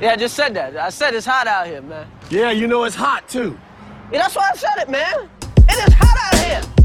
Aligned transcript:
Yeah, 0.00 0.12
I 0.12 0.16
just 0.16 0.34
said 0.34 0.54
that. 0.54 0.76
I 0.76 0.88
said 0.88 1.14
it's 1.14 1.26
hot 1.26 1.46
out 1.46 1.66
here, 1.66 1.82
man. 1.82 2.10
Yeah, 2.30 2.50
you 2.50 2.66
know 2.66 2.84
it's 2.84 2.96
hot 2.96 3.28
too. 3.28 3.58
Yeah, 4.10 4.22
that's 4.22 4.34
why 4.34 4.50
I 4.50 4.56
said 4.56 4.78
it, 4.78 4.88
man. 4.88 5.28
It 5.68 5.88
is 5.88 5.94
hot 5.94 6.34
out 6.34 6.40
here. 6.46 6.83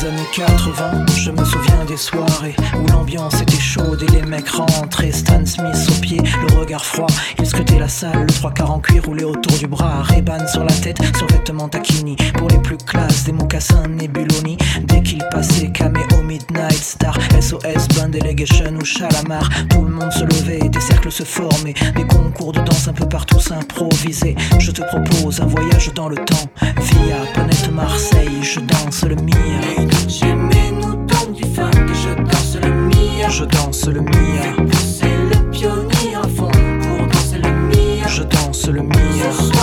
80, 0.00 1.06
je 1.14 1.30
me 1.30 1.44
souviens 1.44 1.84
des 1.86 1.96
soirées 1.98 2.56
où 2.74 2.86
l'ambiance 2.86 3.42
était 3.42 3.60
chaude 3.60 4.02
et 4.02 4.10
les 4.12 4.22
mecs 4.22 4.48
rentraient. 4.48 5.12
Stan 5.12 5.44
Smith 5.44 5.76
au 5.90 6.00
pied, 6.00 6.22
le 6.48 6.58
regard 6.58 6.84
froid. 6.84 7.06
Il 7.38 7.44
scrutait 7.44 7.78
la 7.78 7.88
salle, 7.88 8.22
le 8.22 8.32
trois 8.32 8.50
quarts 8.50 8.70
en 8.70 8.78
cuir 8.78 9.04
roulé 9.04 9.24
autour 9.24 9.58
du 9.58 9.66
bras? 9.66 10.02
Reban 10.02 10.46
sur 10.46 10.64
la 10.64 10.72
tête, 10.72 10.98
survêtement 11.18 11.68
taquini. 11.68 12.16
Pour 12.38 12.48
les 12.48 12.58
plus 12.58 12.78
classes, 12.78 13.24
des 13.24 13.32
mocassins 13.32 13.88
Nebuloni. 13.88 14.56
Dès 14.84 15.02
qu'il 15.02 15.22
passait, 15.30 15.70
au 16.18 16.22
Midnight 16.22 16.72
Star, 16.72 17.18
SOS, 17.38 17.88
Band 17.94 18.08
Delegation 18.08 18.74
ou 18.80 18.84
Chalamar. 18.84 19.50
Tout 19.68 19.82
le 19.82 19.90
monde 19.90 20.12
se 20.12 20.24
levait, 20.24 20.66
des 20.66 20.80
cercles 20.80 21.12
se 21.12 21.24
formaient. 21.24 21.74
Des 21.94 22.06
concours 22.06 22.52
de 22.52 22.60
danse 22.60 22.88
un 22.88 22.94
peu 22.94 23.06
partout 23.06 23.40
s'improvisaient. 23.40 24.36
Je 24.58 24.70
te 24.70 24.80
propose 24.82 25.42
un 25.42 25.46
voyage 25.46 25.92
dans 25.94 26.08
le 26.08 26.16
temps. 26.16 26.48
Via 26.62 27.16
planète 27.34 27.70
Marseille, 27.70 28.42
je 28.42 28.60
danse 28.60 29.04
le 29.04 29.16
mire. 29.16 29.89
J'aimais 30.08 30.72
nous 30.72 30.94
tombe 31.06 31.32
du 31.32 31.44
funk, 31.44 31.70
je 31.94 32.14
danse 32.22 32.56
le 32.62 32.72
mire. 32.72 33.30
Je 33.30 33.44
danse 33.44 33.86
le 33.86 34.00
mire. 34.00 34.56
C'est 34.72 35.06
le 35.06 35.50
pionnier 35.50 36.14
à 36.16 36.26
fond 36.28 36.50
pour 36.82 37.06
danser 37.06 37.38
le 37.38 37.50
mire. 37.68 38.08
Je 38.08 38.22
danse 38.22 38.66
le 38.68 38.82
mire. 38.82 39.59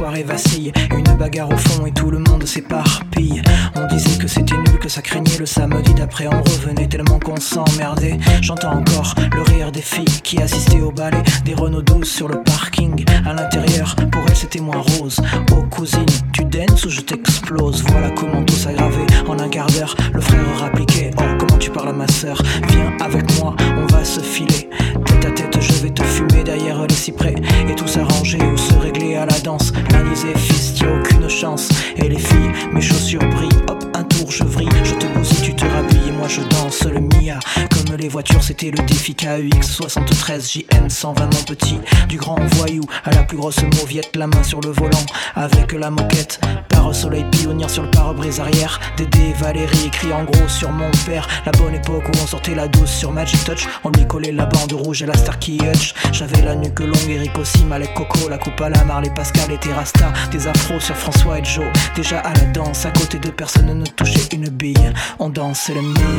Soirée 0.00 0.22
vacille. 0.22 0.72
Une 0.96 1.16
bagarre 1.18 1.50
au 1.50 1.56
fond 1.58 1.84
et 1.84 1.92
tout 1.92 2.10
le 2.10 2.20
monde 2.20 2.46
s'éparpille. 2.46 3.42
On 3.76 3.86
disait 3.86 4.16
que 4.16 4.26
c'était 4.26 4.56
nul, 4.56 4.78
que 4.80 4.88
ça 4.88 5.02
craignait 5.02 5.36
le 5.38 5.44
samedi 5.44 5.92
d'après. 5.92 6.26
On 6.26 6.42
revenait 6.42 6.88
tellement 6.88 7.18
qu'on 7.18 7.38
s'emmerdait. 7.38 8.16
J'entends 8.40 8.78
encore 8.78 9.14
le 9.30 9.42
rire 9.42 9.70
des 9.70 9.82
filles 9.82 10.22
qui 10.22 10.40
assistaient 10.40 10.80
au 10.80 10.90
ballet. 10.90 11.22
Des 11.44 11.52
Renault 11.52 11.82
12 11.82 12.08
sur 12.08 12.28
le 12.28 12.42
parking. 12.42 13.04
À 13.26 13.34
l'intérieur, 13.34 13.94
pour 14.10 14.22
elles 14.26 14.36
c'était 14.36 14.60
moins 14.60 14.82
rose. 14.98 15.20
Oh 15.52 15.64
cousine, 15.70 16.06
tu 16.32 16.46
danses 16.46 16.86
ou 16.86 16.88
je 16.88 17.02
t'explose? 17.02 17.84
Voilà 17.88 18.08
comment 18.12 18.42
tout 18.42 18.54
s'aggravait. 18.54 19.06
En 19.28 19.38
un 19.38 19.50
quart 19.50 19.66
d'heure, 19.66 19.94
le 20.14 20.22
frère 20.22 20.60
rappliquait. 20.60 21.10
Oh, 21.18 21.22
comment 21.38 21.58
tu 21.58 21.68
parles 21.68 21.90
à 21.90 21.92
ma 21.92 22.08
soeur 22.08 22.40
Viens 22.68 22.96
avec 23.00 23.38
moi, 23.38 23.54
on 23.76 23.84
va 23.92 24.02
se 24.02 24.20
filer. 24.20 24.70
Tête 25.04 25.26
à 25.26 25.30
tête, 25.30 25.60
je 25.60 25.72
vais 25.82 25.90
te 25.90 26.02
fumer 26.02 26.42
derrière 26.42 26.86
les 26.86 26.94
cyprès. 26.94 27.34
Et 27.68 27.74
tout 27.74 27.86
s'arranger 27.86 28.38
ou 28.42 28.56
se 28.56 28.72
régler 28.78 29.16
à 29.16 29.26
la 29.26 29.38
danse. 29.40 29.72
Disait, 30.10 30.34
fils, 30.36 30.74
t'y 30.74 30.84
aucune 30.86 31.28
chance. 31.28 31.68
Et 31.96 32.08
les 32.08 32.18
filles, 32.18 32.50
mes 32.72 32.80
chaussures 32.80 33.20
brillent. 33.20 33.48
Hop, 33.68 33.84
un 33.94 34.02
tour, 34.04 34.30
je 34.30 34.44
vrille. 34.44 34.68
Je 34.82 34.94
te 34.94 35.06
bousille, 35.06 35.42
tu 35.42 35.54
te 35.54 35.64
rhabilles. 35.64 35.89
Moi, 36.20 36.28
je 36.28 36.42
danse 36.42 36.82
le 36.84 37.00
Mia. 37.00 37.38
Comme 37.70 37.96
les 37.96 38.08
voitures, 38.08 38.42
c'était 38.42 38.70
le 38.70 38.84
défi 38.84 39.14
KUX 39.14 39.62
73 39.62 40.52
JN 40.52 40.90
120 40.90 41.24
mon 41.24 41.42
petit. 41.44 41.78
Du 42.10 42.18
grand 42.18 42.38
voyou 42.56 42.82
à 43.06 43.10
la 43.12 43.22
plus 43.22 43.38
grosse 43.38 43.62
mauviette, 43.62 44.14
la 44.16 44.26
main 44.26 44.42
sur 44.42 44.60
le 44.60 44.68
volant. 44.68 45.06
Avec 45.34 45.72
la 45.72 45.90
moquette, 45.90 46.38
pare 46.68 46.94
soleil 46.94 47.24
pionnière 47.30 47.70
sur 47.70 47.84
le 47.84 47.90
pare-brise 47.90 48.38
arrière. 48.38 48.78
Dédé, 48.98 49.32
Valérie 49.38 49.86
écrit 49.86 50.12
en 50.12 50.24
gros 50.24 50.46
sur 50.46 50.70
mon 50.70 50.90
père. 51.06 51.26
La 51.46 51.52
bonne 51.52 51.74
époque 51.74 52.04
où 52.06 52.18
on 52.22 52.26
sortait 52.26 52.54
la 52.54 52.68
douce 52.68 52.90
sur 52.90 53.12
Magic 53.12 53.42
Touch. 53.44 53.66
On 53.84 53.90
lui 53.90 54.06
collait 54.06 54.32
la 54.32 54.44
bande 54.44 54.72
rouge 54.72 55.02
et 55.02 55.06
la 55.06 55.16
Starkey 55.16 55.56
Hutch. 55.56 55.94
J'avais 56.12 56.42
la 56.42 56.54
nuque 56.54 56.80
longue, 56.80 57.08
Eric 57.08 57.38
aussi, 57.38 57.64
Malek 57.64 57.94
Coco, 57.94 58.28
la 58.28 58.36
coupe 58.36 58.60
à 58.60 58.68
la 58.68 58.84
Marley 58.84 59.10
Pascal 59.14 59.50
et 59.52 59.58
Terrasta. 59.58 60.12
Des 60.30 60.46
afros 60.46 60.80
sur 60.80 60.96
François 60.96 61.38
et 61.38 61.44
Joe. 61.44 61.64
Déjà 61.96 62.20
à 62.20 62.34
la 62.34 62.44
danse, 62.52 62.84
à 62.84 62.90
côté 62.90 63.18
de 63.18 63.30
personne 63.30 63.78
ne 63.78 63.86
touchait 63.86 64.28
une 64.34 64.50
bille. 64.50 64.92
On 65.18 65.30
dansait 65.30 65.72
le 65.74 65.80
mire. 65.80 66.09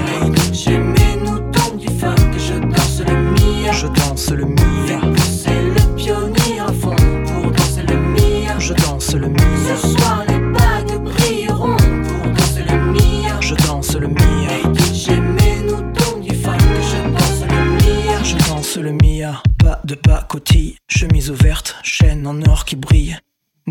Je 3.81 3.87
danse 3.87 4.29
le 4.29 4.45
mire. 4.45 5.01
C'est 5.23 5.49
le 5.49 5.95
pionnier 5.95 6.59
à 6.59 6.71
fond 6.71 6.95
pour 7.25 7.51
danser 7.51 7.81
le 7.87 7.97
mire. 7.97 8.59
Je 8.59 8.73
danse 8.75 9.15
le 9.15 9.23
Ce 9.23 9.27
mire. 9.27 9.77
soir 9.79 10.23
les 10.27 10.37
bagues 10.37 11.03
brilleront 11.03 11.77
pour 11.77 12.31
danser 12.31 12.63
le 12.69 12.91
mire. 12.91 13.41
Je 13.41 13.55
danse 13.55 13.95
le 13.95 14.07
mire. 14.07 14.73
J'aimais 14.93 15.63
nous 15.65 15.81
tombe 15.93 16.21
du 16.21 16.35
funk, 16.35 16.59
je 16.59 17.09
danse 17.11 17.41
le 17.49 17.71
mire. 17.71 18.23
Je 18.23 18.37
danse 18.49 18.77
le 18.77 18.91
mia, 18.91 19.41
pas 19.57 19.81
de 19.83 19.95
pacotille, 19.95 20.75
chemise 20.87 21.31
ouverte, 21.31 21.75
chaîne 21.81 22.27
en 22.27 22.39
or 22.43 22.65
qui 22.65 22.75
brille. 22.75 23.17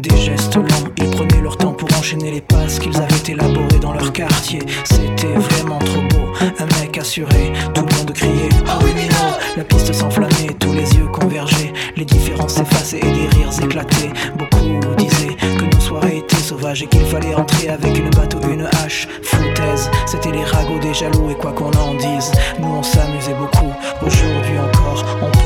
Des 0.01 0.17
gestes 0.17 0.57
lents, 0.57 0.89
ils 0.97 1.11
prenaient 1.11 1.43
leur 1.43 1.59
temps 1.59 1.75
pour 1.75 1.87
enchaîner 1.99 2.31
les 2.31 2.41
passes 2.41 2.79
qu'ils 2.79 2.97
avaient 2.97 3.33
élaborées 3.33 3.79
dans 3.83 3.93
leur 3.93 4.11
quartier. 4.15 4.61
C'était 4.85 5.35
vraiment 5.35 5.79
trop 5.79 6.01
beau, 6.01 6.33
un 6.41 6.81
mec 6.81 6.97
assuré, 6.97 7.53
tout 7.75 7.85
le 7.85 7.97
monde 7.97 8.13
criait 8.15 8.49
Ah 8.67 8.79
oui, 8.83 8.93
mais 8.95 9.09
non 9.09 9.37
La 9.59 9.65
piste 9.65 9.93
s'enflammait, 9.93 10.55
tous 10.59 10.73
les 10.73 10.91
yeux 10.95 11.07
convergeaient, 11.13 11.75
les 11.97 12.07
différences 12.07 12.55
s'effaçaient 12.55 13.01
et 13.01 13.13
des 13.13 13.29
rires 13.37 13.53
éclataient. 13.63 14.13
Beaucoup 14.39 14.81
disaient 14.97 15.37
que 15.59 15.65
nos 15.65 15.81
soirées 15.81 16.19
étaient 16.19 16.37
sauvages 16.37 16.83
et 16.83 16.87
qu'il 16.87 17.05
fallait 17.05 17.35
entrer 17.35 17.69
avec 17.69 17.99
une 17.99 18.09
batte 18.11 18.35
ou 18.37 18.51
une 18.51 18.67
hache. 18.83 19.07
Foutaise, 19.23 19.91
c'était 20.07 20.33
les 20.33 20.45
ragots 20.45 20.79
des 20.79 20.95
jaloux 20.95 21.31
et 21.31 21.35
quoi 21.35 21.53
qu'on 21.53 21.73
en 21.73 21.95
dise, 21.95 22.33
nous 22.59 22.69
on 22.69 22.83
s'amusait 22.83 23.35
beaucoup. 23.35 23.73
Aujourd'hui 24.07 24.59
encore, 24.59 25.05
on 25.21 25.40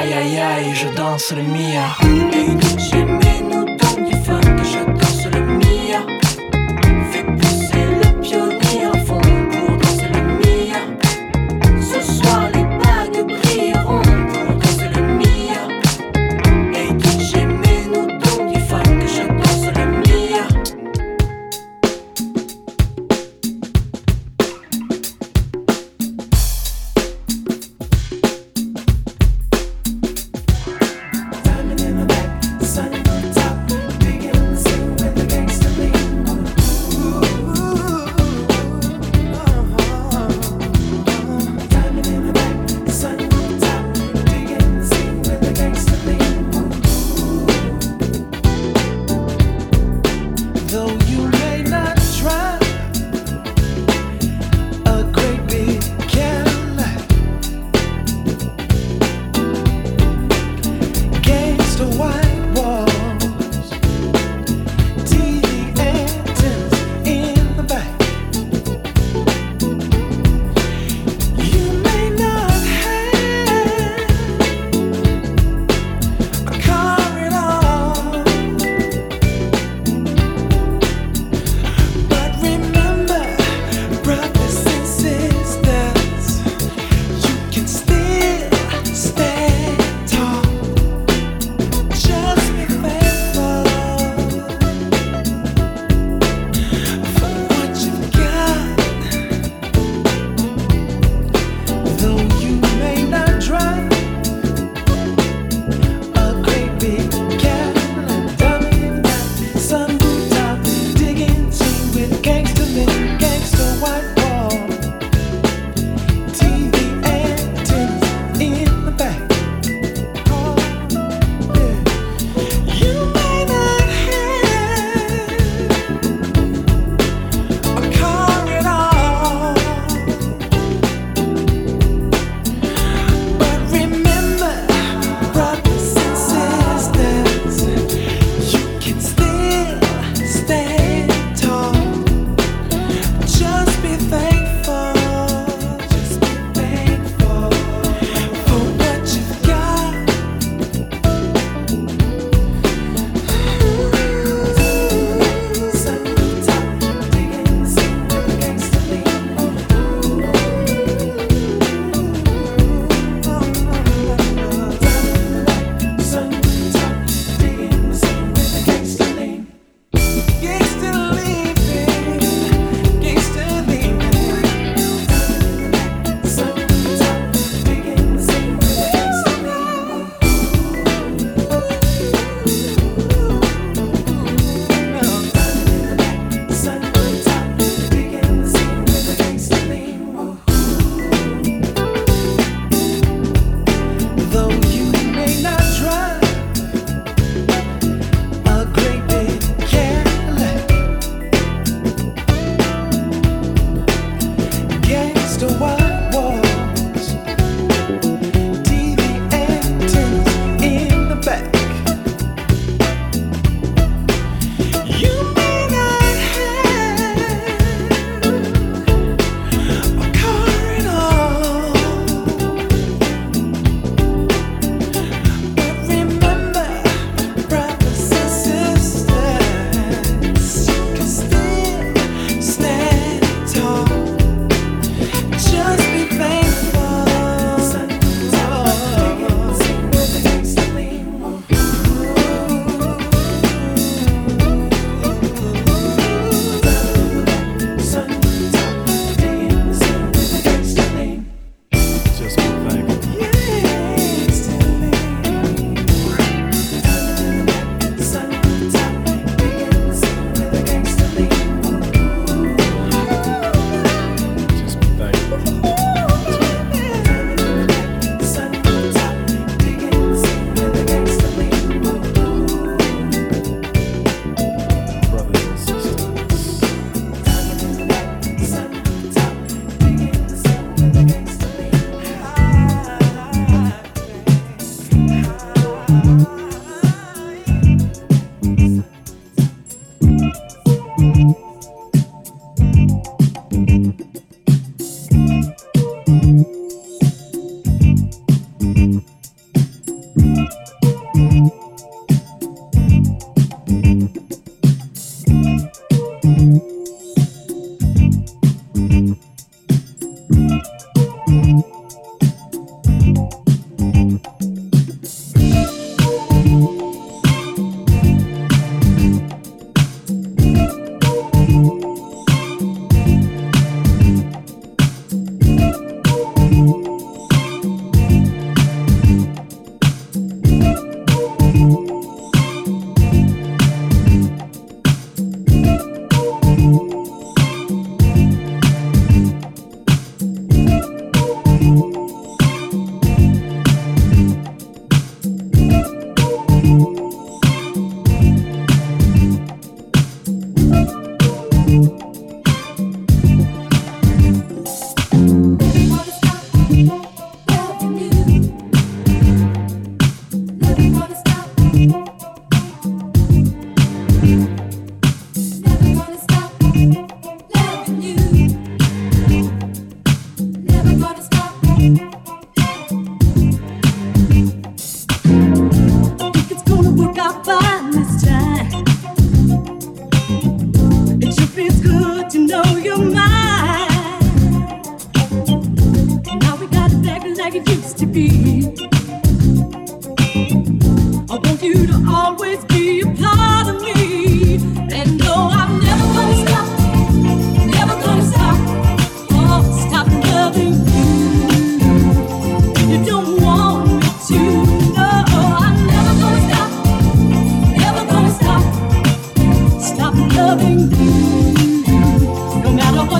Aïe 0.00 0.12
aïe 0.12 0.38
aïe, 0.38 0.74
je 0.76 0.88
danse 0.94 1.32
le 1.32 1.42
mia. 1.42 1.96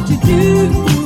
you 0.09 0.17
do? 0.17 0.98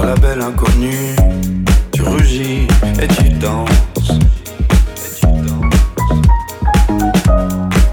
Toi 0.00 0.08
la 0.08 0.16
belle 0.16 0.40
inconnue, 0.40 1.14
tu 1.92 2.00
rugis 2.00 2.66
et 3.02 3.06
tu 3.06 3.28
danses. 3.28 3.68
Et 4.96 5.10
tu 5.20 5.26
danses. 5.26 6.16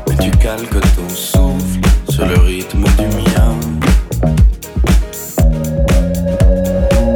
Mais 0.07 0.15
tu 0.15 0.31
calques 0.37 0.79
ton 0.95 1.09
souffle 1.09 1.81
sur 2.07 2.25
le 2.25 2.37
rythme 2.37 2.85
du 2.97 3.07
mien. 3.07 3.53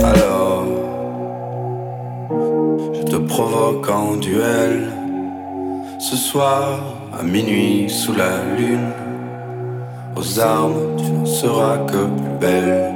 Alors, 0.03 0.65
je 2.93 3.03
te 3.03 3.15
provoque 3.15 3.89
en 3.89 4.17
duel. 4.17 4.89
Ce 5.99 6.17
soir, 6.17 6.79
à 7.17 7.23
minuit, 7.23 7.89
sous 7.89 8.13
la 8.13 8.43
lune, 8.57 8.91
aux 10.17 10.39
armes, 10.41 10.97
tu 10.97 11.09
ne 11.11 11.25
seras 11.25 11.77
que 11.77 12.07
plus 12.07 12.37
belle. 12.41 12.93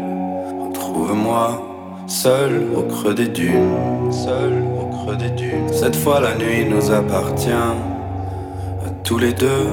Retrouve-moi 0.60 1.75
seul 2.08 2.68
au 2.76 2.84
creux 2.84 3.14
des 3.14 3.28
dunes, 3.28 4.12
seul 4.12 4.54
au 4.80 4.86
creux 4.88 5.16
des 5.16 5.30
dunes. 5.30 5.72
Cette 5.72 5.96
fois 5.96 6.20
la 6.20 6.36
nuit 6.36 6.66
nous 6.66 6.92
appartient 6.92 7.52
à 7.52 8.90
tous 9.04 9.18
les 9.18 9.34
deux 9.34 9.68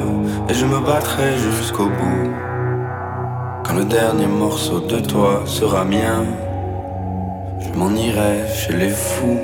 et 0.48 0.54
je 0.54 0.66
me 0.66 0.80
battrai 0.80 1.36
jusqu'au 1.36 1.86
bout. 1.86 2.30
Quand 3.64 3.74
le 3.74 3.84
dernier 3.84 4.26
morceau 4.26 4.80
de 4.80 4.98
toi 4.98 5.42
sera 5.46 5.84
mien, 5.84 6.24
je 7.60 7.78
m'en 7.78 7.90
irai 7.90 8.48
chez 8.54 8.72
les 8.72 8.90
fous. 8.90 9.38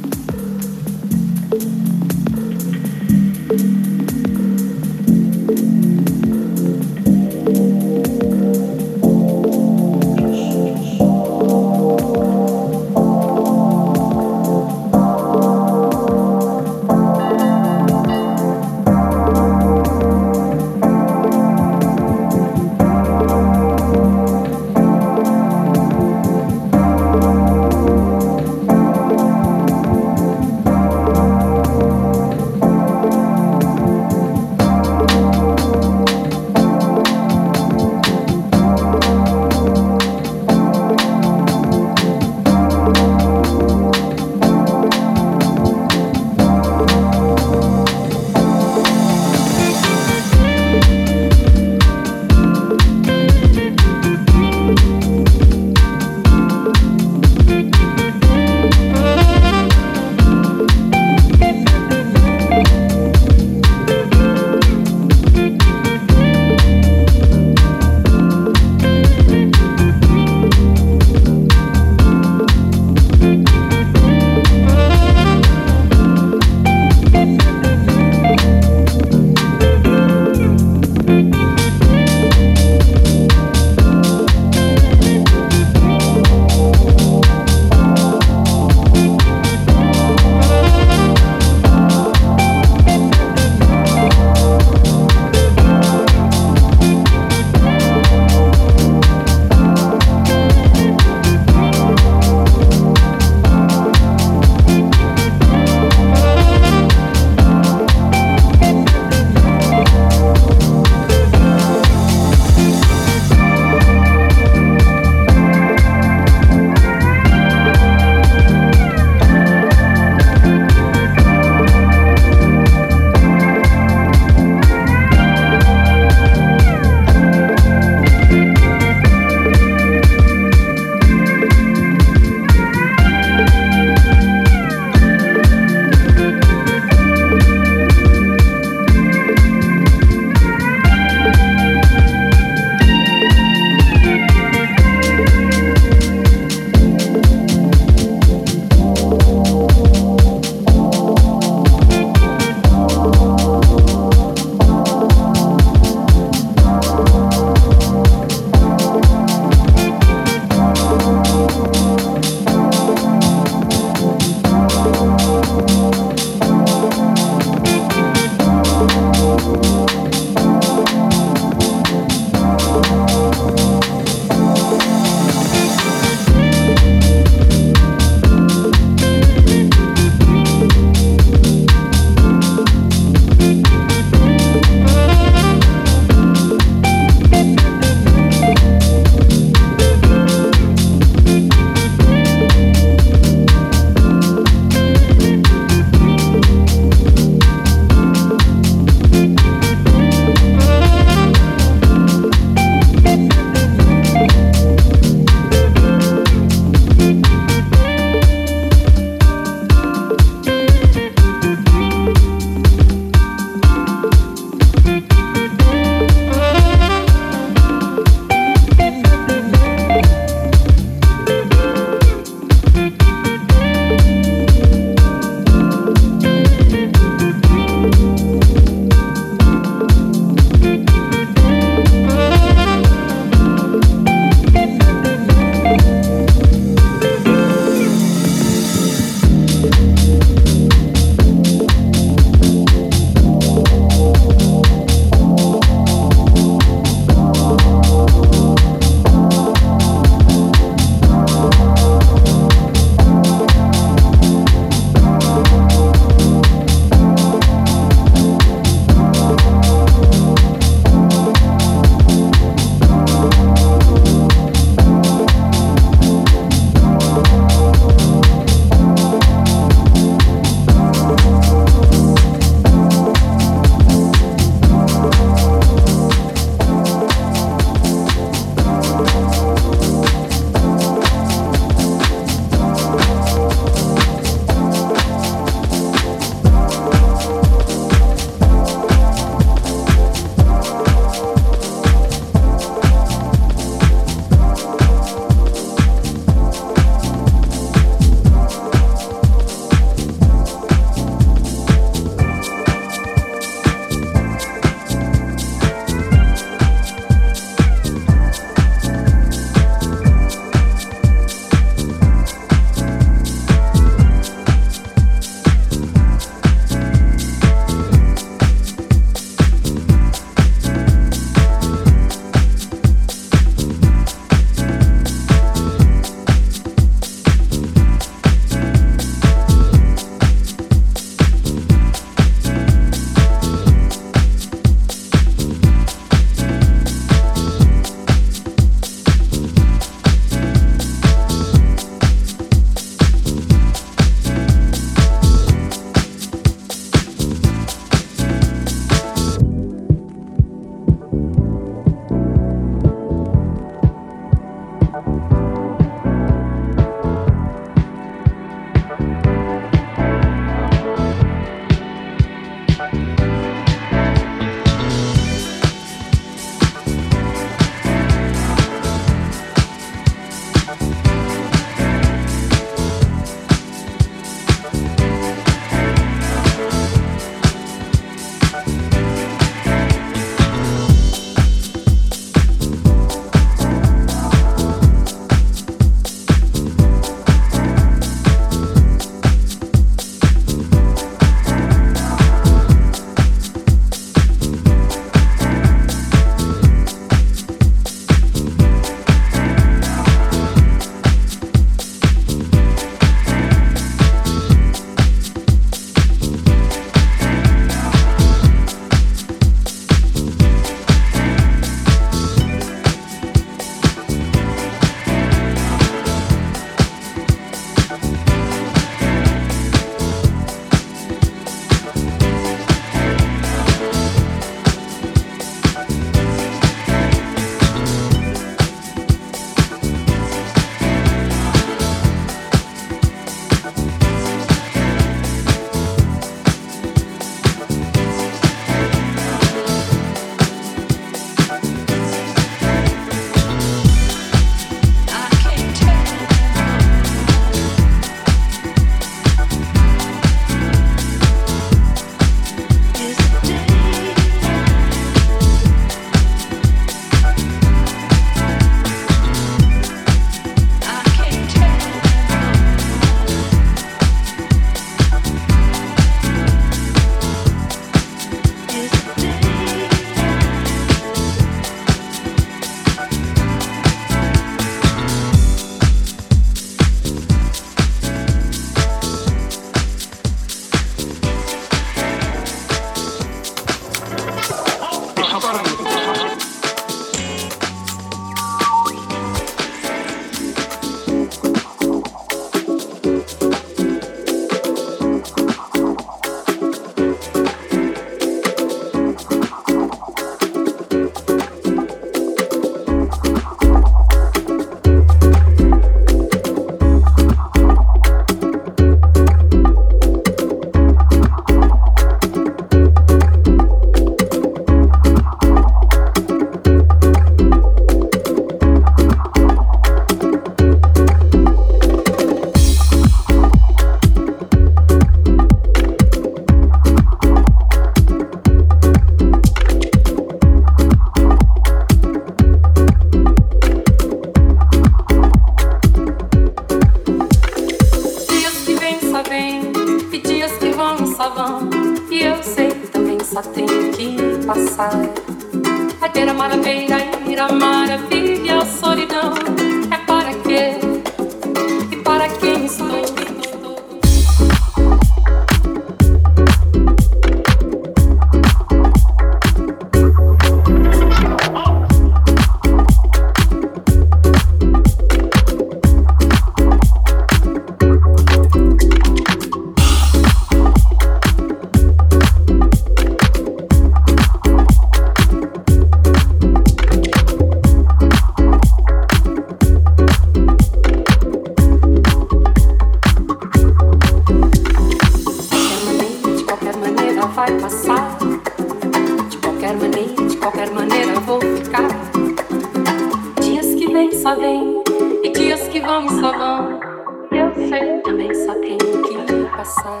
também, 598.02 598.34
só 598.34 598.54
tenho 598.54 598.78
que 598.78 599.32
me 599.32 599.48
passar. 599.50 600.00